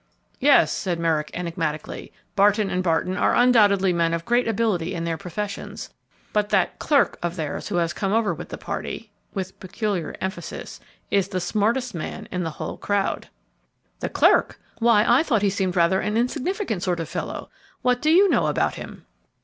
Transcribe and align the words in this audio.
"Yes," 0.39 0.71
said 0.71 0.99
Merrick, 0.99 1.29
enigmatically, 1.35 2.11
"Barton 2.35 2.71
& 2.81 2.81
Barton 2.81 3.15
are 3.17 3.35
undoubtedly 3.35 3.93
men 3.93 4.15
of 4.15 4.25
great 4.25 4.47
ability 4.47 4.95
in 4.95 5.03
their 5.03 5.15
professions 5.15 5.91
but 6.33 6.49
that 6.49 6.79
'clerk' 6.79 7.19
of 7.21 7.35
theirs 7.35 7.67
who 7.67 7.75
has 7.75 7.93
come 7.93 8.11
over 8.11 8.33
with 8.33 8.49
the 8.49 8.57
party," 8.57 9.11
with 9.35 9.59
peculiar 9.59 10.15
emphasis, 10.19 10.79
"is 11.11 11.27
the 11.27 11.39
smartest 11.39 11.93
man 11.93 12.27
in 12.31 12.41
the 12.41 12.49
whole 12.57 12.77
crowd!" 12.77 13.27
"The 13.99 14.09
clerk! 14.09 14.59
why 14.79 15.05
I 15.07 15.21
thought 15.21 15.43
he 15.43 15.51
seemed 15.51 15.75
rather 15.75 15.99
an 16.01 16.17
insignificant 16.17 16.81
sort 16.81 16.99
of 16.99 17.07
a 17.07 17.11
fellow; 17.11 17.51
what 17.83 18.01
do 18.01 18.09
you 18.09 18.27
know 18.27 18.47
about 18.47 18.73
him?" 18.73 19.05